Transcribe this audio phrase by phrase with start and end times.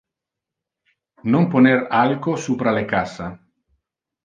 [1.31, 3.27] Non poner alco supra le cassa.